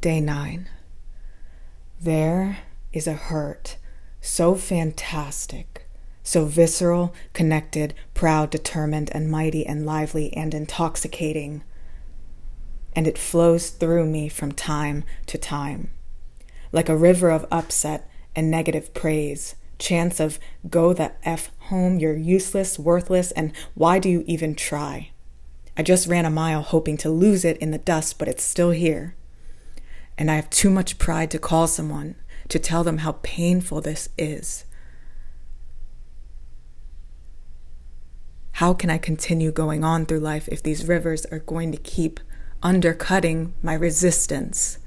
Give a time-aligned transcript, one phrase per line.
[0.00, 0.68] Day 9.
[2.00, 2.58] There
[2.92, 3.78] is a hurt
[4.20, 5.88] so fantastic,
[6.22, 11.64] so visceral, connected, proud, determined, and mighty, and lively, and intoxicating.
[12.94, 15.90] And it flows through me from time to time,
[16.70, 20.38] like a river of upset and negative praise, chants of
[20.70, 25.10] go the F home, you're useless, worthless, and why do you even try?
[25.76, 28.70] I just ran a mile hoping to lose it in the dust, but it's still
[28.70, 29.16] here.
[30.18, 32.16] And I have too much pride to call someone
[32.48, 34.64] to tell them how painful this is.
[38.52, 42.18] How can I continue going on through life if these rivers are going to keep
[42.60, 44.78] undercutting my resistance?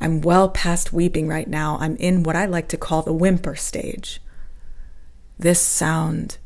[0.00, 1.78] I'm well past weeping right now.
[1.80, 4.20] I'm in what I like to call the whimper stage.
[5.38, 6.38] This sound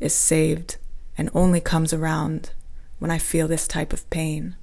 [0.00, 0.76] is saved
[1.16, 2.50] and only comes around
[2.98, 4.56] when I feel this type of pain.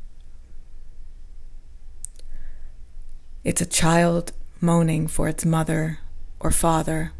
[3.43, 5.99] It's a child moaning for its mother
[6.39, 7.11] or father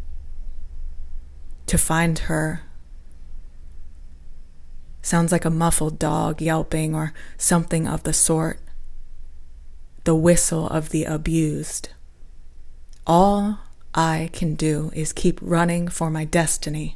[1.65, 2.61] to find her.
[5.01, 8.59] Sounds like a muffled dog yelping or something of the sort.
[10.05, 11.89] The whistle of the abused.
[13.05, 13.59] All
[13.93, 16.95] I can do is keep running for my destiny.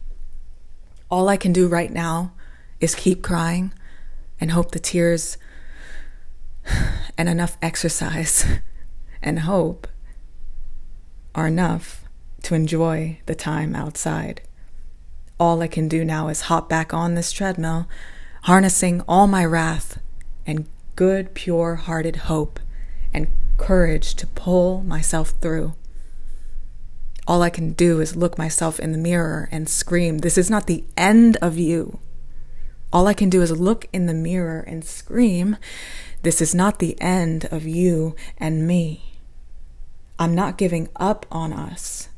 [1.11, 2.31] All I can do right now
[2.79, 3.73] is keep crying
[4.39, 5.37] and hope the tears
[7.17, 8.45] and enough exercise
[9.21, 9.87] and hope
[11.35, 12.03] are enough
[12.43, 14.41] to enjoy the time outside.
[15.39, 17.87] All I can do now is hop back on this treadmill,
[18.43, 19.99] harnessing all my wrath
[20.45, 22.59] and good, pure hearted hope
[23.13, 25.73] and courage to pull myself through.
[27.27, 30.65] All I can do is look myself in the mirror and scream, This is not
[30.65, 31.99] the end of you.
[32.91, 35.57] All I can do is look in the mirror and scream,
[36.23, 39.06] This is not the end of you and me.
[40.19, 42.09] I'm not giving up on us.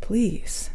[0.00, 0.70] Please.